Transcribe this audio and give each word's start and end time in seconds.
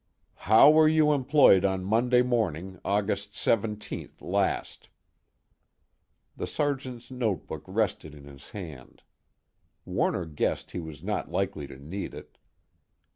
"How 0.49 0.71
were 0.71 0.87
you 0.87 1.13
employed 1.13 1.63
on 1.63 1.83
Monday 1.83 2.23
morning, 2.23 2.79
August 2.83 3.33
17th 3.33 4.19
last?" 4.19 4.89
The 6.35 6.47
Sergeant's 6.47 7.11
notebook 7.11 7.63
rested 7.67 8.15
in 8.15 8.23
his 8.23 8.49
hand; 8.49 9.03
Warner 9.85 10.25
guessed 10.25 10.71
he 10.71 10.79
was 10.79 11.03
not 11.03 11.29
likely 11.29 11.67
to 11.67 11.77
need 11.77 12.15
it. 12.15 12.39